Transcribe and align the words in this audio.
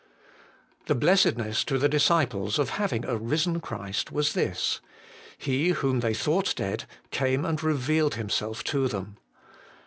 2. 0.85 0.85
The 0.87 0.95
blessedness 0.95 1.63
to 1.63 1.77
the 1.77 1.87
disciples 1.87 2.57
of 2.57 2.69
having 2.71 3.05
a 3.05 3.15
Risen 3.17 3.59
Christ 3.59 4.11
was 4.11 4.33
this: 4.33 4.81
He, 5.37 5.69
whom 5.69 5.99
they 5.99 6.15
thought 6.15 6.55
dead, 6.55 6.85
came 7.11 7.45
and 7.45 7.61
revealed 7.61 8.15
Himself 8.15 8.63
to 8.63 8.87
them. 8.87 9.17